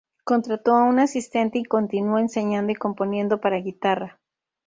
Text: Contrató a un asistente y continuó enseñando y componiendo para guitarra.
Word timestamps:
Contrató 0.23 0.73
a 0.75 0.81
un 0.85 0.97
asistente 0.97 1.59
y 1.59 1.63
continuó 1.63 2.17
enseñando 2.17 2.71
y 2.71 2.75
componiendo 2.75 3.39
para 3.39 3.57
guitarra. 3.57 4.19